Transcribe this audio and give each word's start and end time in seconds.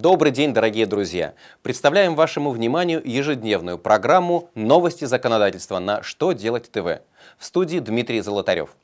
Добрый 0.00 0.32
день, 0.32 0.54
дорогие 0.54 0.86
друзья! 0.86 1.34
Представляем 1.60 2.14
вашему 2.14 2.52
вниманию 2.52 3.02
ежедневную 3.04 3.76
программу 3.76 4.48
«Новости 4.54 5.04
законодательства» 5.04 5.78
на 5.78 6.02
«Что 6.02 6.32
делать 6.32 6.70
ТВ» 6.72 7.02
в 7.36 7.44
студии 7.44 7.80
Дмитрий 7.80 8.22
Золотарев. 8.22 8.74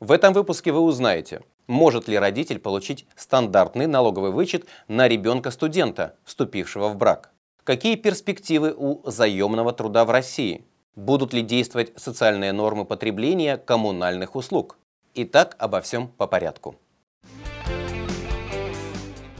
В 0.00 0.10
этом 0.10 0.32
выпуске 0.32 0.72
вы 0.72 0.80
узнаете, 0.80 1.42
может 1.68 2.08
ли 2.08 2.18
родитель 2.18 2.58
получить 2.58 3.06
стандартный 3.14 3.86
налоговый 3.86 4.32
вычет 4.32 4.66
на 4.88 5.06
ребенка-студента, 5.06 6.16
вступившего 6.24 6.88
в 6.88 6.96
брак, 6.96 7.30
какие 7.62 7.94
перспективы 7.94 8.74
у 8.76 9.08
заемного 9.08 9.72
труда 9.72 10.04
в 10.04 10.10
России, 10.10 10.64
будут 10.96 11.32
ли 11.32 11.42
действовать 11.42 11.92
социальные 11.94 12.50
нормы 12.50 12.84
потребления 12.84 13.56
коммунальных 13.56 14.34
услуг. 14.34 14.78
Итак, 15.14 15.54
обо 15.60 15.80
всем 15.80 16.08
по 16.08 16.26
порядку. 16.26 16.74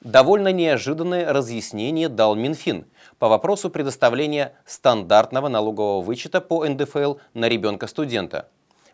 Довольно 0.00 0.50
неожиданное 0.50 1.30
разъяснение 1.30 2.08
дал 2.08 2.34
Минфин 2.34 2.86
по 3.18 3.28
вопросу 3.28 3.68
предоставления 3.68 4.54
стандартного 4.64 5.48
налогового 5.48 6.00
вычета 6.00 6.40
по 6.40 6.66
НДФЛ 6.66 7.16
на 7.34 7.48
ребенка-студента. 7.50 8.48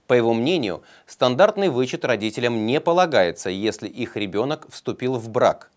По 0.08 0.14
его 0.14 0.34
мнению, 0.34 0.82
стандартный 1.06 1.68
вычет 1.68 2.04
родителям 2.04 2.66
не 2.66 2.80
полагается, 2.80 3.50
если 3.50 3.86
их 3.86 4.16
ребенок 4.16 4.66
вступил 4.68 5.14
в 5.14 5.28
брак. 5.28 5.70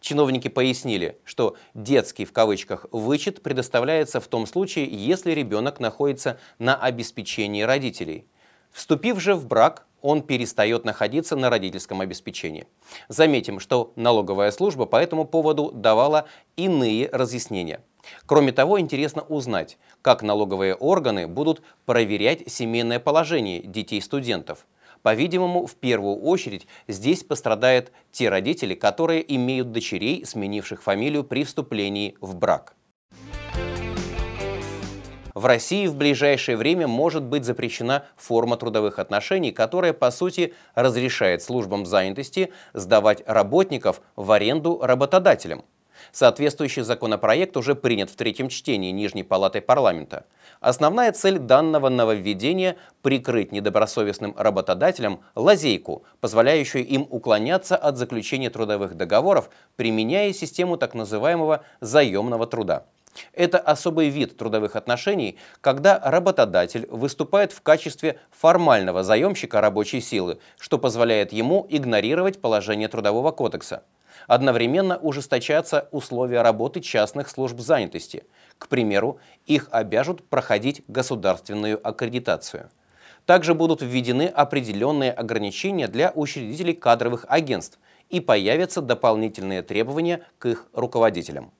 Чиновники 0.00 0.46
пояснили, 0.46 1.18
что 1.24 1.56
«детский» 1.74 2.24
в 2.24 2.32
кавычках 2.32 2.86
вычет 2.92 3.42
предоставляется 3.42 4.20
в 4.20 4.28
том 4.28 4.46
случае, 4.46 4.86
если 4.86 5.32
ребенок 5.32 5.80
находится 5.80 6.38
на 6.60 6.76
обеспечении 6.76 7.62
родителей. 7.62 8.28
Вступив 8.70 9.20
же 9.20 9.34
в 9.34 9.46
брак, 9.46 9.86
он 10.02 10.22
перестает 10.22 10.84
находиться 10.84 11.36
на 11.36 11.50
родительском 11.50 12.00
обеспечении. 12.00 12.66
Заметим, 13.08 13.60
что 13.60 13.92
налоговая 13.96 14.50
служба 14.50 14.86
по 14.86 14.96
этому 14.96 15.24
поводу 15.24 15.70
давала 15.72 16.26
иные 16.56 17.08
разъяснения. 17.12 17.80
Кроме 18.26 18.52
того, 18.52 18.78
интересно 18.78 19.22
узнать, 19.22 19.78
как 20.02 20.22
налоговые 20.22 20.74
органы 20.74 21.26
будут 21.26 21.62
проверять 21.86 22.50
семейное 22.50 23.00
положение 23.00 23.62
детей 23.62 24.00
студентов. 24.00 24.66
По-видимому, 25.02 25.66
в 25.66 25.76
первую 25.76 26.16
очередь 26.16 26.66
здесь 26.88 27.22
пострадают 27.22 27.92
те 28.10 28.28
родители, 28.28 28.74
которые 28.74 29.34
имеют 29.36 29.70
дочерей, 29.70 30.24
сменивших 30.24 30.82
фамилию 30.82 31.24
при 31.24 31.44
вступлении 31.44 32.16
в 32.20 32.34
брак. 32.36 32.74
В 35.36 35.44
России 35.44 35.86
в 35.86 35.94
ближайшее 35.94 36.56
время 36.56 36.88
может 36.88 37.22
быть 37.22 37.44
запрещена 37.44 38.06
форма 38.16 38.56
трудовых 38.56 38.98
отношений, 38.98 39.52
которая, 39.52 39.92
по 39.92 40.10
сути, 40.10 40.54
разрешает 40.74 41.42
службам 41.42 41.84
занятости 41.84 42.54
сдавать 42.72 43.22
работников 43.26 44.00
в 44.16 44.32
аренду 44.32 44.80
работодателям. 44.80 45.62
Соответствующий 46.10 46.80
законопроект 46.80 47.54
уже 47.58 47.74
принят 47.74 48.08
в 48.08 48.16
третьем 48.16 48.48
чтении 48.48 48.92
Нижней 48.92 49.24
Палатой 49.24 49.60
парламента. 49.60 50.24
Основная 50.60 51.12
цель 51.12 51.38
данного 51.38 51.90
нововведения– 51.90 52.76
прикрыть 53.02 53.52
недобросовестным 53.52 54.34
работодателям 54.38 55.20
лазейку, 55.34 56.04
позволяющую 56.22 56.86
им 56.86 57.06
уклоняться 57.10 57.76
от 57.76 57.98
заключения 57.98 58.48
трудовых 58.48 58.94
договоров, 58.94 59.50
применяя 59.76 60.32
систему 60.32 60.78
так 60.78 60.94
называемого 60.94 61.62
заемного 61.82 62.46
труда. 62.46 62.86
Это 63.32 63.58
особый 63.58 64.08
вид 64.08 64.36
трудовых 64.36 64.76
отношений, 64.76 65.38
когда 65.60 65.98
работодатель 65.98 66.86
выступает 66.90 67.52
в 67.52 67.62
качестве 67.62 68.18
формального 68.30 69.02
заемщика 69.02 69.60
рабочей 69.60 70.00
силы, 70.00 70.38
что 70.58 70.78
позволяет 70.78 71.32
ему 71.32 71.66
игнорировать 71.68 72.40
положение 72.40 72.88
Трудового 72.88 73.32
кодекса. 73.32 73.82
Одновременно 74.26 74.96
ужесточатся 74.96 75.88
условия 75.92 76.42
работы 76.42 76.80
частных 76.80 77.28
служб 77.28 77.60
занятости. 77.60 78.24
К 78.58 78.68
примеру, 78.68 79.18
их 79.46 79.68
обяжут 79.70 80.28
проходить 80.28 80.82
государственную 80.88 81.80
аккредитацию. 81.86 82.70
Также 83.26 83.54
будут 83.54 83.82
введены 83.82 84.28
определенные 84.28 85.12
ограничения 85.12 85.88
для 85.88 86.12
учредителей 86.14 86.74
кадровых 86.74 87.26
агентств 87.28 87.78
и 88.08 88.20
появятся 88.20 88.80
дополнительные 88.80 89.62
требования 89.62 90.22
к 90.38 90.46
их 90.46 90.66
руководителям. 90.72 91.52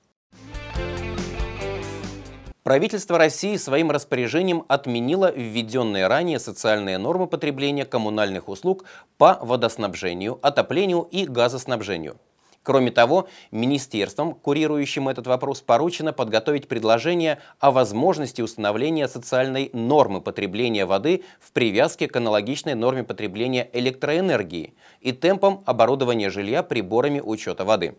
Правительство 2.67 3.17
России 3.17 3.55
своим 3.55 3.91
распоряжением 3.91 4.65
отменило 4.67 5.31
введенные 5.33 6.07
ранее 6.07 6.37
социальные 6.37 6.97
нормы 6.97 7.25
потребления 7.25 7.85
коммунальных 7.85 8.49
услуг 8.49 8.83
по 9.17 9.39
водоснабжению, 9.41 10.37
отоплению 10.41 11.07
и 11.09 11.25
газоснабжению. 11.25 12.17
Кроме 12.63 12.91
того, 12.91 13.29
министерством, 13.51 14.33
курирующим 14.33 15.07
этот 15.07 15.27
вопрос, 15.27 15.61
поручено 15.61 16.11
подготовить 16.11 16.67
предложение 16.67 17.39
о 17.61 17.71
возможности 17.71 18.41
установления 18.41 19.07
социальной 19.07 19.69
нормы 19.71 20.19
потребления 20.19 20.85
воды 20.85 21.23
в 21.39 21.53
привязке 21.53 22.09
к 22.09 22.17
аналогичной 22.17 22.75
норме 22.75 23.05
потребления 23.05 23.69
электроэнергии 23.71 24.73
и 24.99 25.13
темпам 25.13 25.63
оборудования 25.65 26.29
жилья 26.29 26.63
приборами 26.63 27.21
учета 27.21 27.63
воды. 27.63 27.95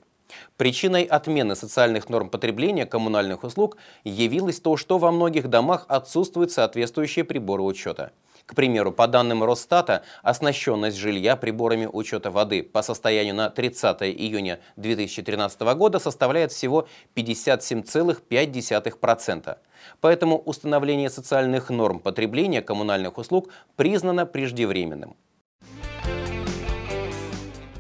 Причиной 0.57 1.05
отмены 1.05 1.57
социальных 1.57 2.09
норм 2.09 2.31
потребления 2.31 2.87
коммунальных 2.87 3.45
услуг 3.45 3.77
явилось 4.05 4.61
то, 4.61 4.77
что 4.77 4.99
во 4.99 5.13
многих 5.13 5.49
домах 5.49 5.85
отсутствуют 5.89 6.53
соответствующие 6.53 7.25
приборы 7.25 7.63
учета. 7.63 8.13
К 8.49 8.55
примеру, 8.55 8.93
по 8.93 9.07
данным 9.07 9.45
Росстата, 9.45 10.03
оснащенность 10.23 10.97
жилья 10.97 11.37
приборами 11.37 11.87
учета 11.87 12.31
воды 12.31 12.63
по 12.63 12.81
состоянию 12.81 13.35
на 13.35 13.51
30 13.51 14.03
июня 14.05 14.61
2013 14.77 15.61
года 15.77 15.99
составляет 15.99 16.51
всего 16.51 16.89
57,5%. 17.15 19.59
Поэтому 20.01 20.39
установление 20.39 21.11
социальных 21.11 21.69
норм 21.69 22.01
потребления 22.01 22.63
коммунальных 22.63 23.19
услуг 23.19 23.51
признано 23.77 24.25
преждевременным. 24.25 25.15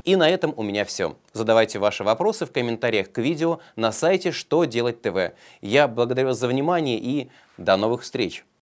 И 0.08 0.16
на 0.16 0.26
этом 0.26 0.54
у 0.56 0.62
меня 0.62 0.86
все. 0.86 1.19
Задавайте 1.34 1.78
ваши 1.78 2.02
вопросы 2.02 2.46
в 2.46 2.50
комментариях 2.50 3.12
к 3.12 3.19
видео 3.19 3.60
на 3.76 3.92
сайте 3.92 4.32
«Что 4.32 4.64
делать 4.64 5.02
ТВ». 5.02 5.34
Я 5.60 5.86
благодарю 5.86 6.28
вас 6.28 6.38
за 6.38 6.48
внимание 6.48 6.98
и 6.98 7.28
до 7.58 7.76
новых 7.76 8.00
встреч! 8.00 8.42